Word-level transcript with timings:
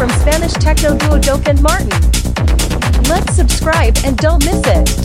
from 0.00 0.08
Spanish 0.20 0.54
techno 0.54 0.96
duo 0.96 1.18
and 1.46 1.60
Martin. 1.60 1.90
Let's 3.10 3.36
subscribe 3.36 3.98
and 4.02 4.16
don't 4.16 4.42
miss 4.46 4.62
it. 4.64 4.99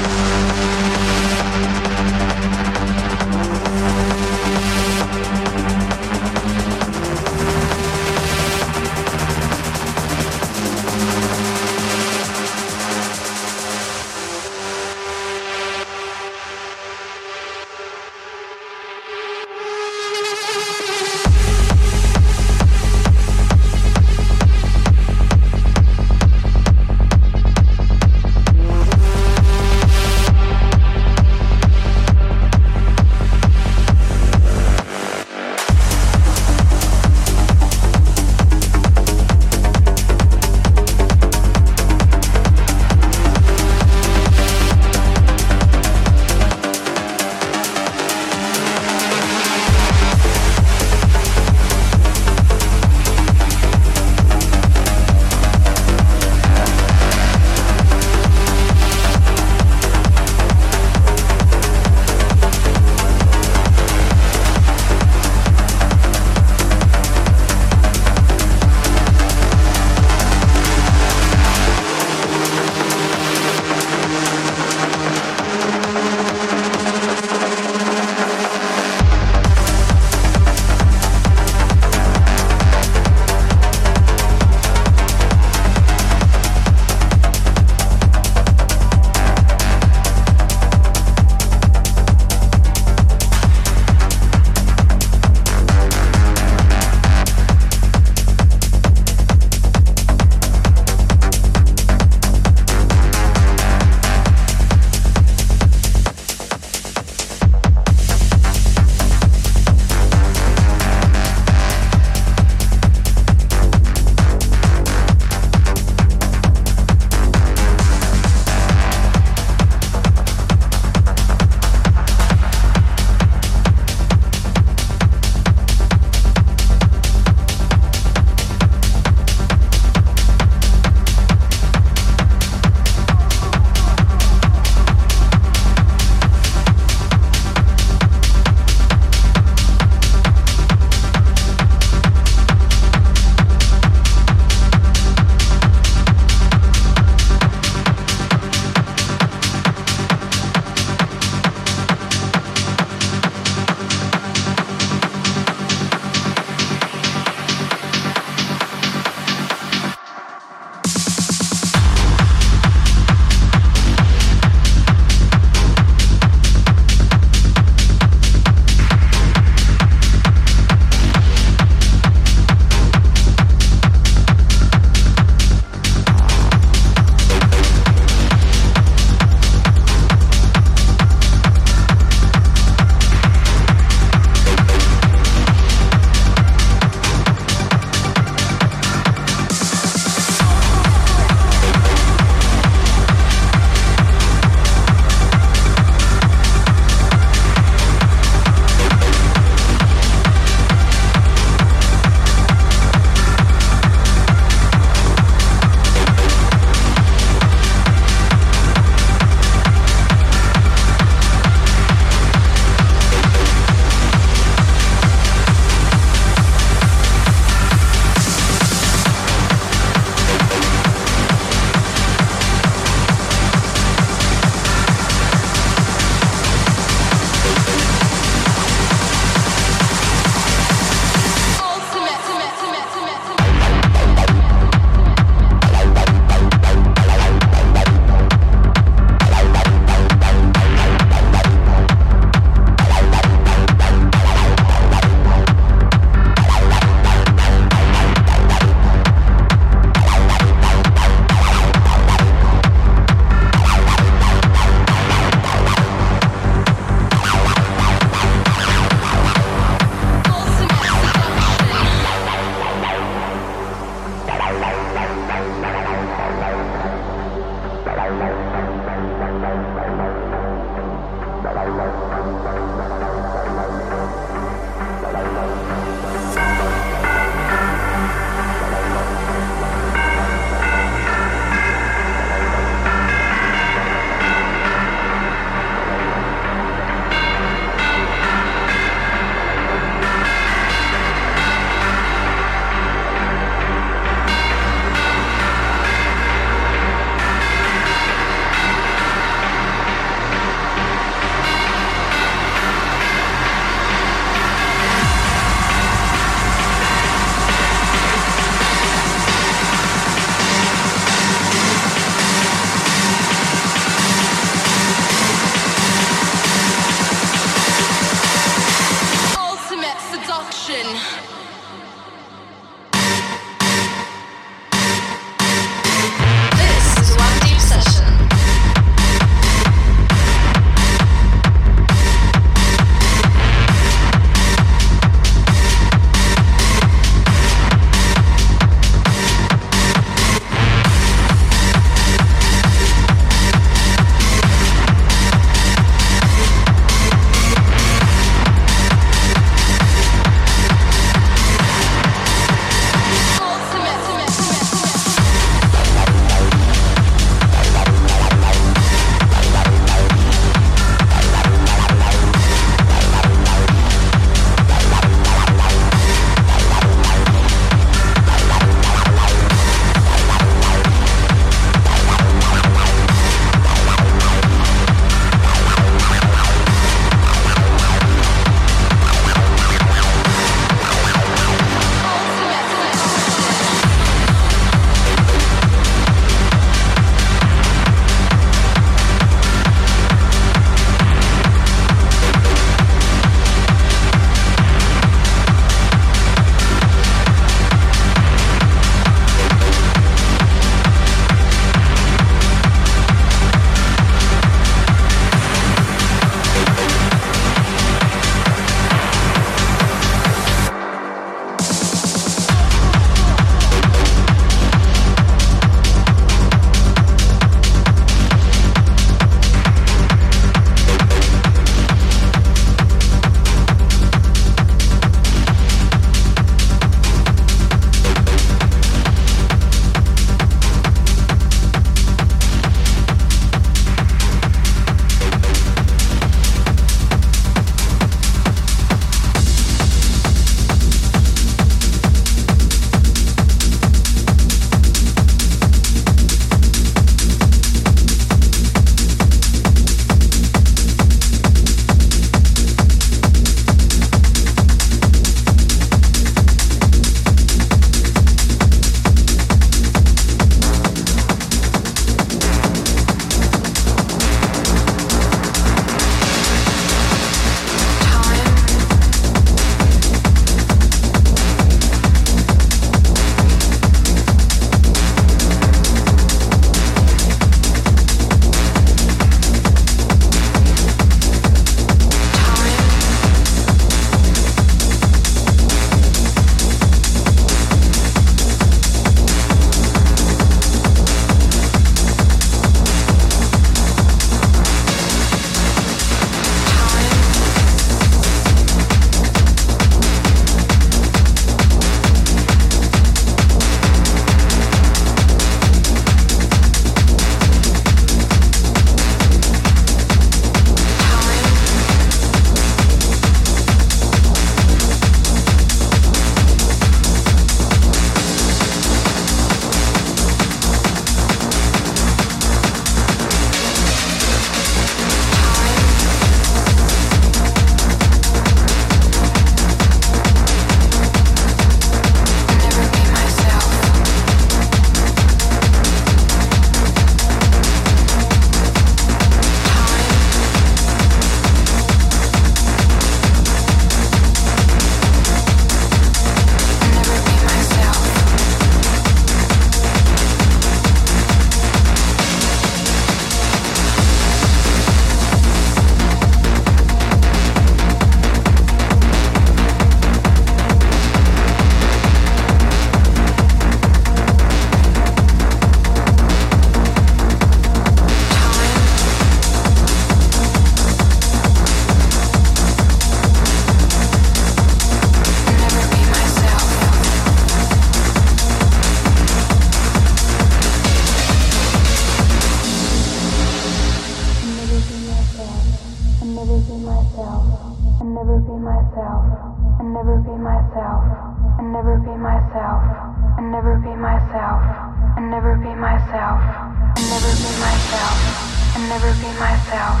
Never 599.04 599.20
be 599.20 599.38
myself, 599.38 600.00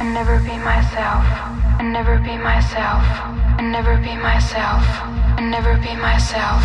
and 0.00 0.12
never 0.12 0.40
be 0.40 0.56
myself, 0.58 1.24
and 1.78 1.92
never 1.92 2.18
be 2.18 2.36
myself, 2.36 3.04
and 3.58 3.70
never 3.70 3.96
be 3.98 4.16
myself, 4.16 4.82
and 5.38 5.52
never 5.52 5.76
be 5.76 5.94
myself, 5.94 6.64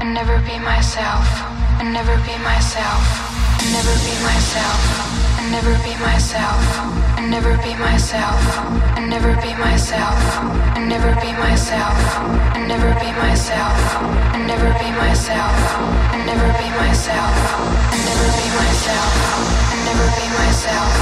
and 0.00 0.14
never 0.14 0.38
be 0.46 0.56
myself, 0.60 1.26
and 1.80 1.92
never 1.92 2.16
be 2.18 2.38
myself, 2.38 3.02
and 3.60 3.72
never 3.72 3.94
be 4.06 4.14
myself 4.22 5.23
never 5.50 5.76
be 5.84 5.94
myself, 6.00 6.62
never 7.28 7.56
be 7.58 7.74
myself, 7.76 8.40
and 8.96 9.10
never 9.10 9.34
be 9.42 9.52
myself, 9.60 10.20
and 10.76 10.88
never 10.88 11.12
be 11.20 11.32
myself, 11.32 11.98
and 12.54 12.68
never 12.68 12.88
be 13.00 13.10
myself, 13.18 13.76
and 14.32 14.46
never 14.46 14.70
be 14.78 14.88
myself, 14.96 15.58
and 16.14 16.24
never 16.24 16.48
be 16.60 16.68
myself, 16.80 17.34
and 17.92 18.00
never 18.06 18.28
be 18.38 18.48
myself, 18.56 19.04
and 19.74 19.82
never 19.84 20.06
be 20.16 20.26
myself, 20.38 20.94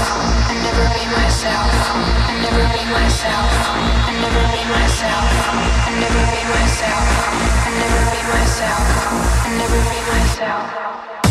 and 0.49 0.59
never 0.65 0.85
be 0.97 1.05
myself, 1.13 1.71
and 2.27 2.37
never 2.43 2.65
be 2.67 2.83
myself, 2.89 3.47
and 4.09 4.17
never 4.21 4.43
be 4.51 4.63
myself, 4.73 5.31
and 5.87 5.95
never 6.01 6.23
be 6.27 6.41
myself, 6.51 7.07
and 7.63 7.75
never 7.79 8.01
be 8.11 8.21
myself, 8.31 8.87
and 9.45 9.53
never 9.57 9.79
be 9.91 9.99
myself. 10.11 11.22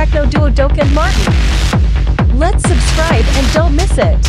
Techno 0.00 0.24
Duo 0.24 0.48
Dok 0.48 0.72
& 0.84 0.94
Martin. 0.94 1.34
Let's 2.38 2.66
subscribe 2.66 3.22
and 3.36 3.52
don't 3.52 3.76
miss 3.76 3.98
it. 3.98 4.19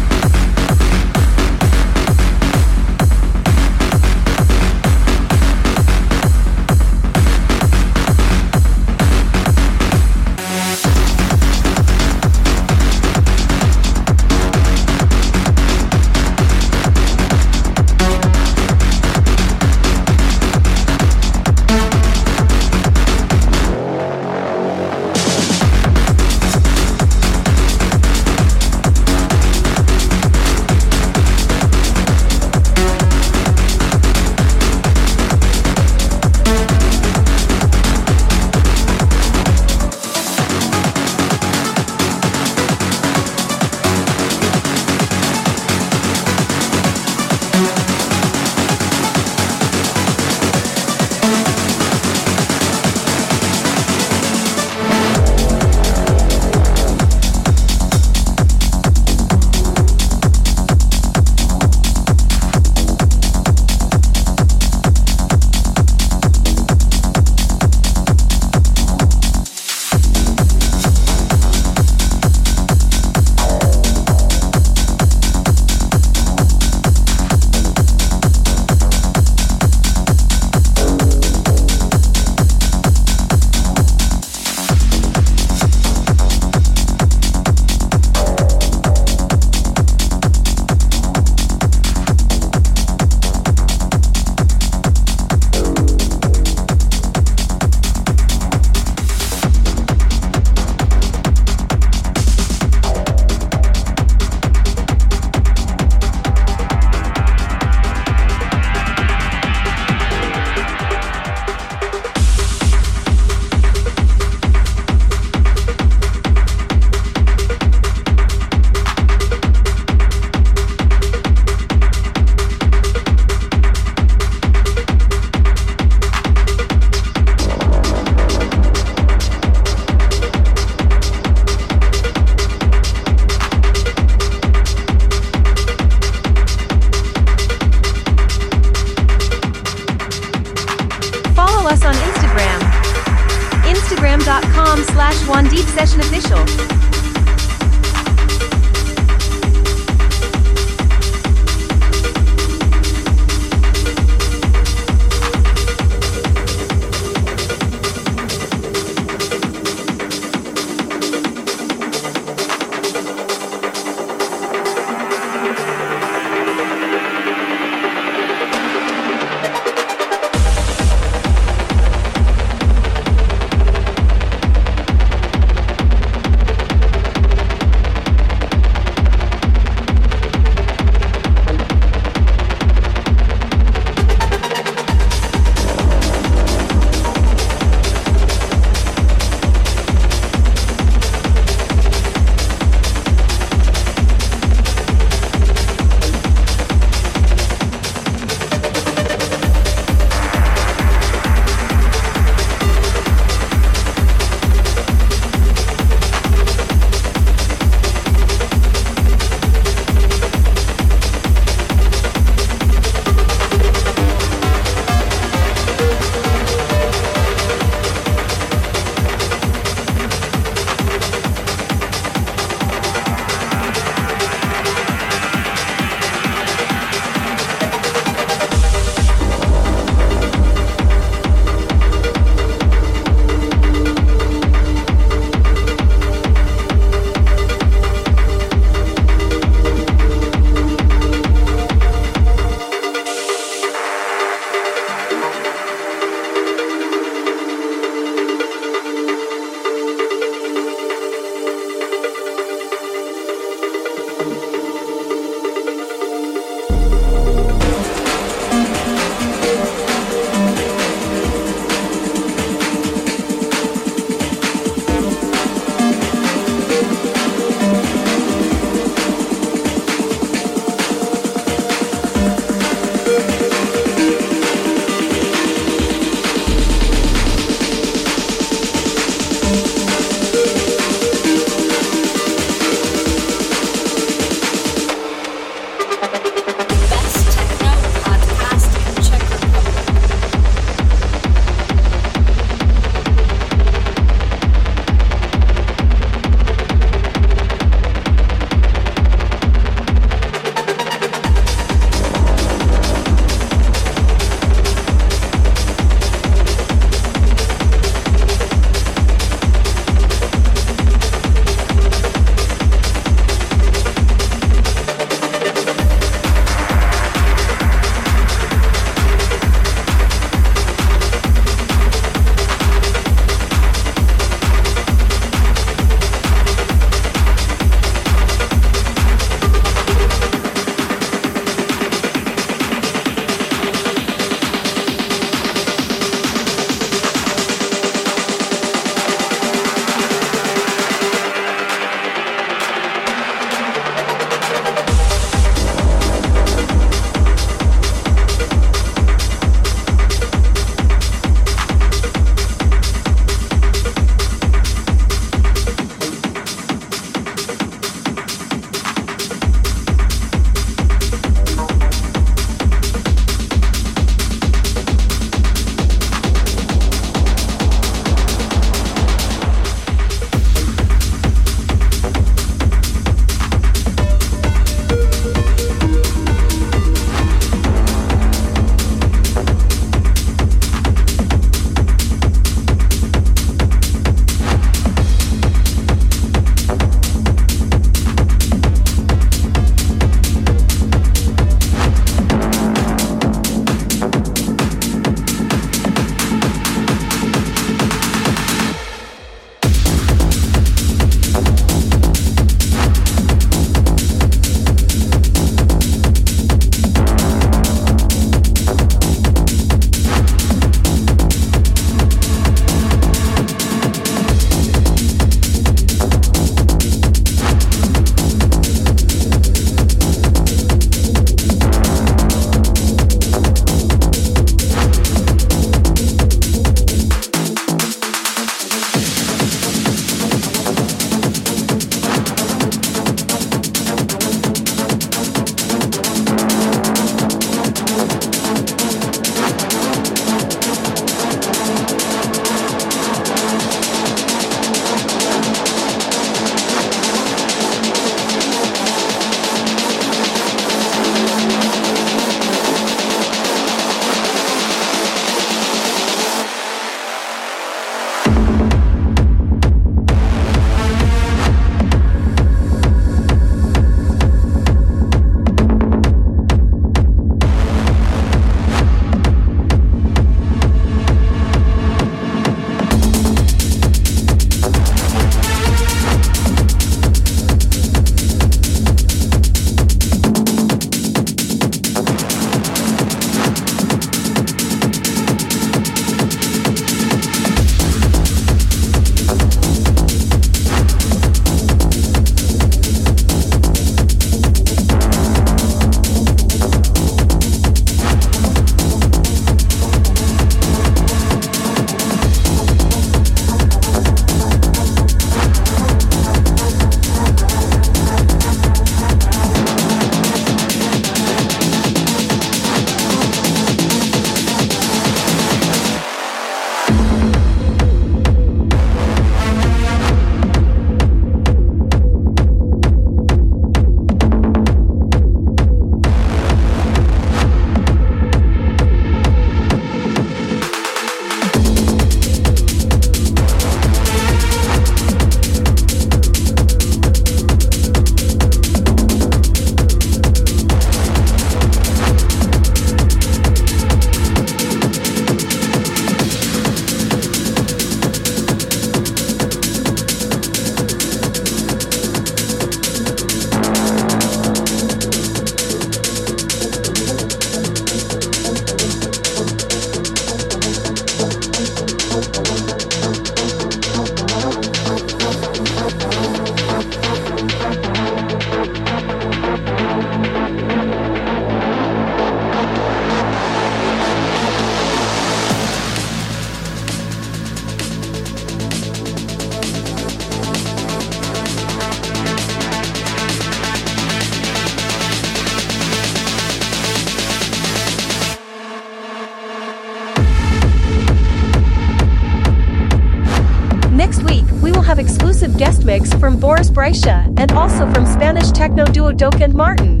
Brejcha 596.88 597.38
and 597.38 597.52
also 597.52 597.90
from 597.92 598.06
Spanish 598.06 598.50
techno 598.50 598.86
duo 598.86 599.12
Dok 599.12 599.42
and 599.42 599.52
Martin. 599.52 600.00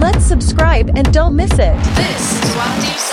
Let's 0.00 0.24
subscribe 0.24 0.90
and 0.96 1.12
don't 1.12 1.36
miss 1.36 1.52
it. 1.60 3.05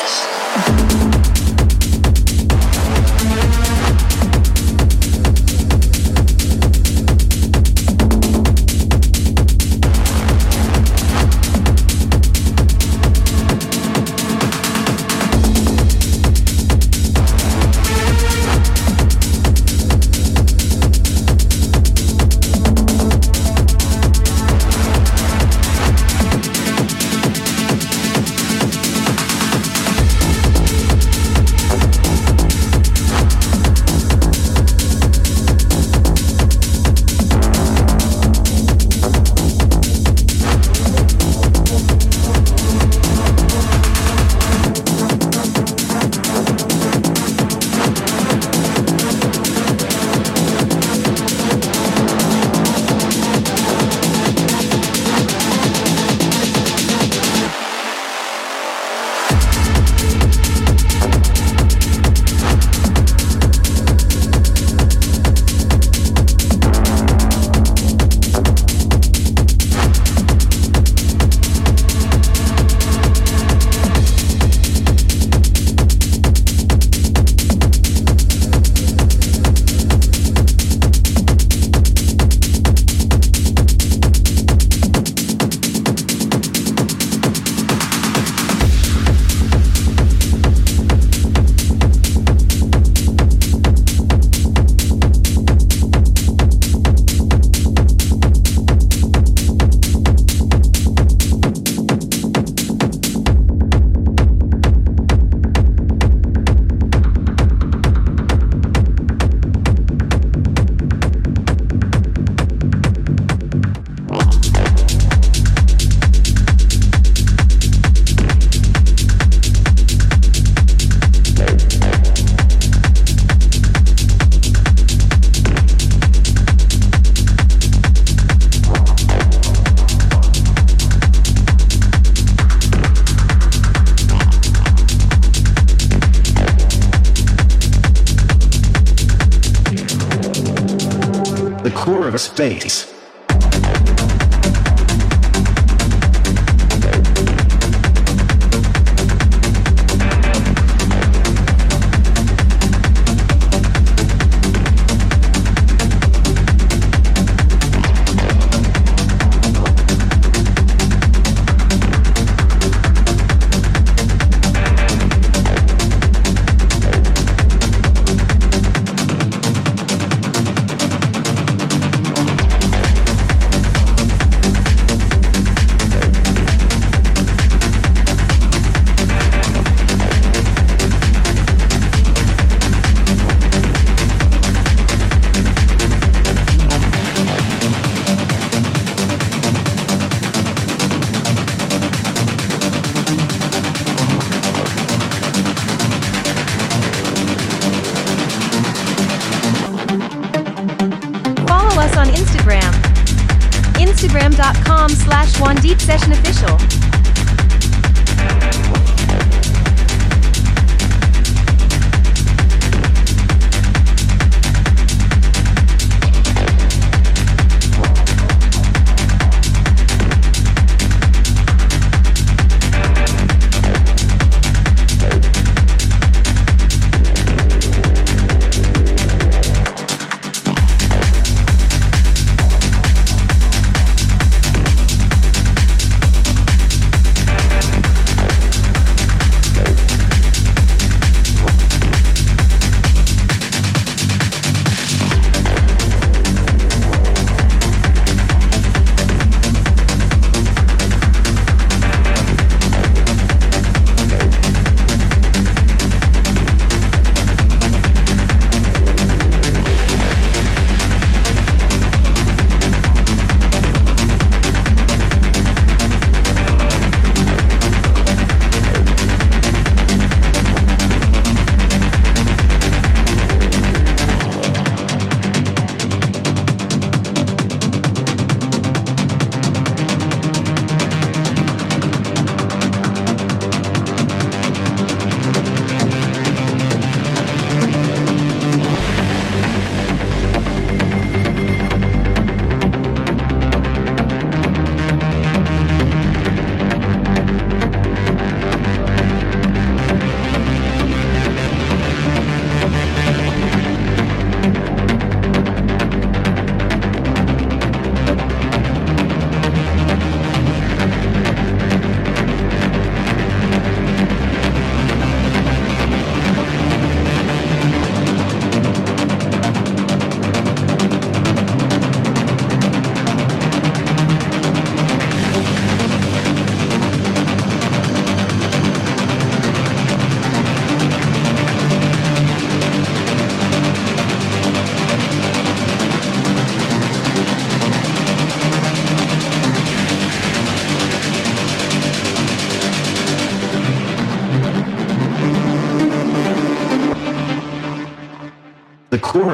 Space. 142.35 142.82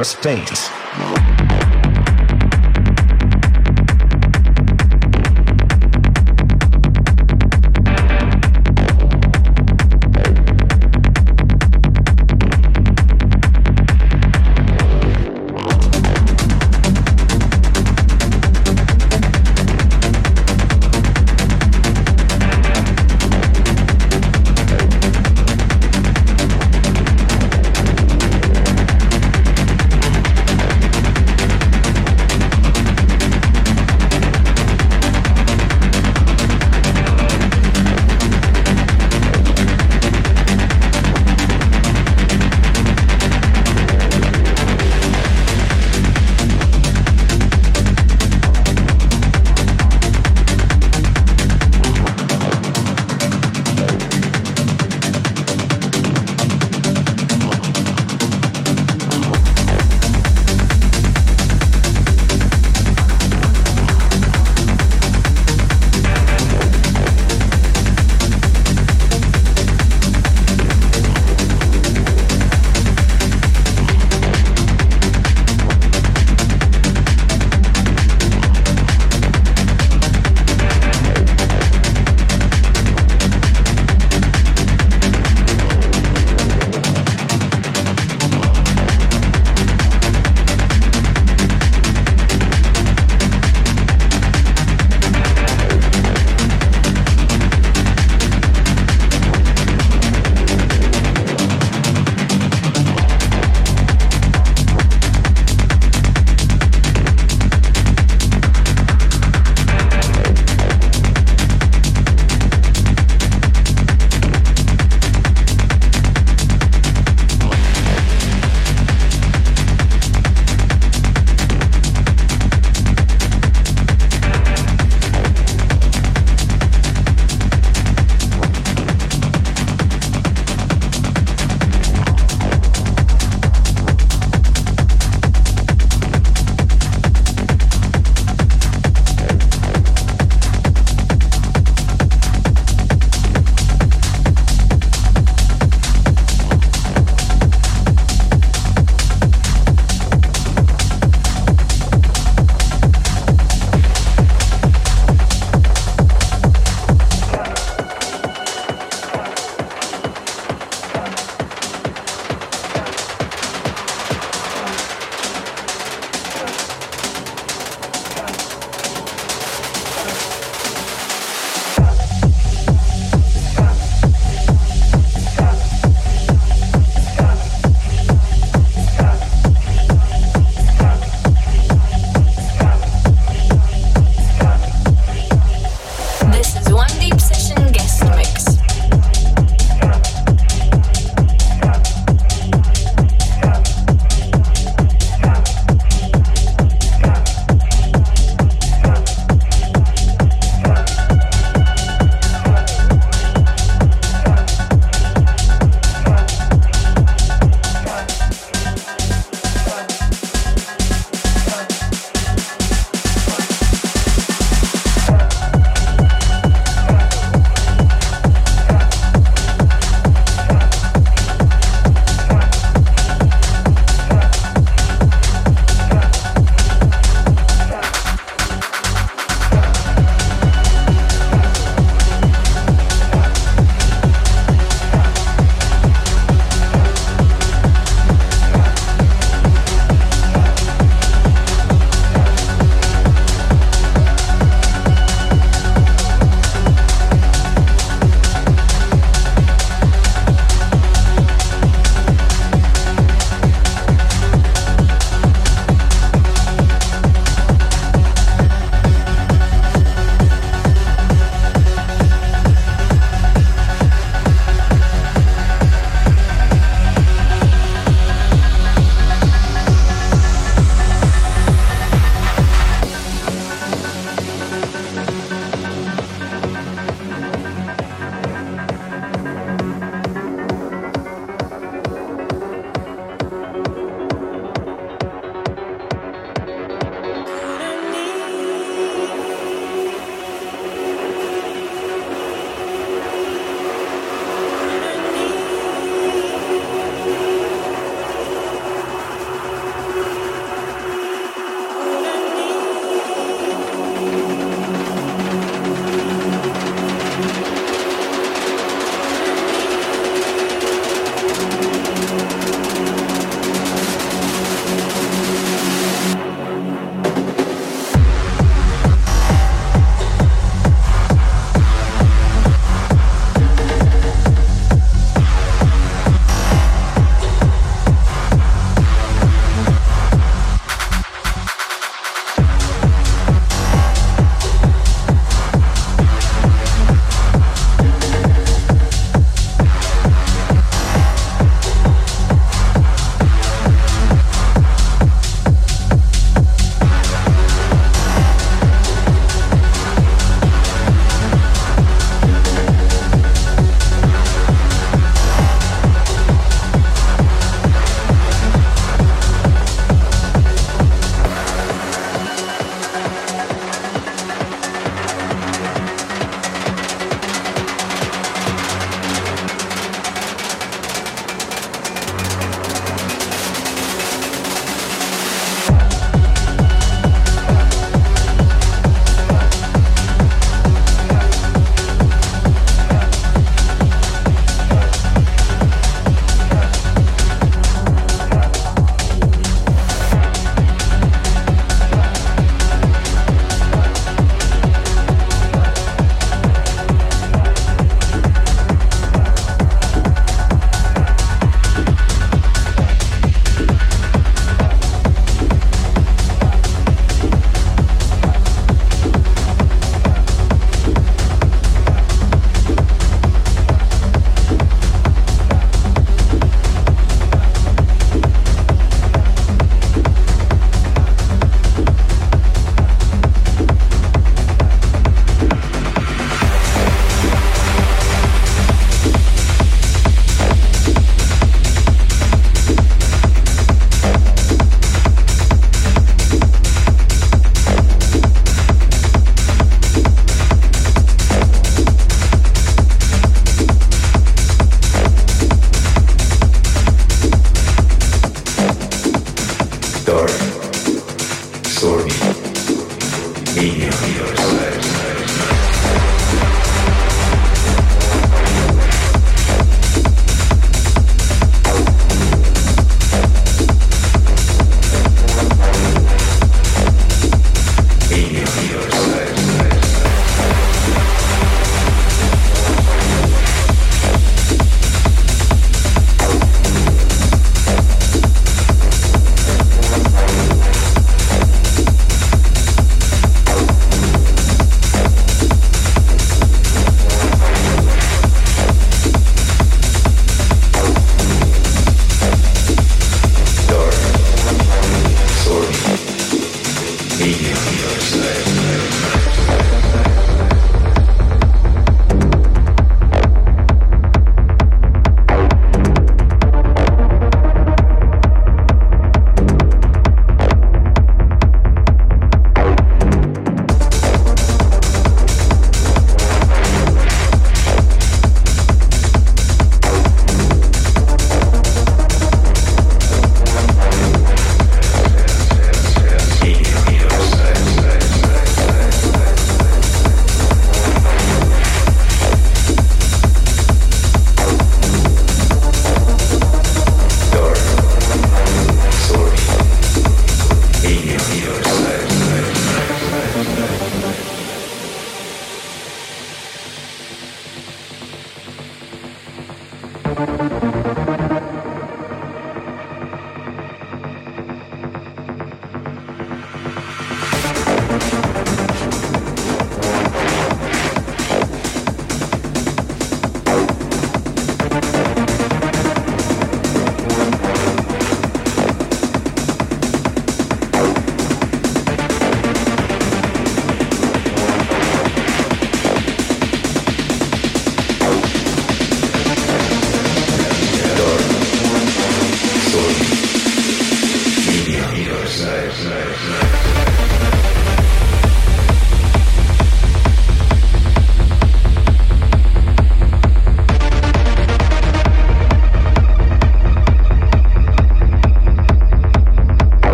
A 0.00 0.04
space. 0.04 0.81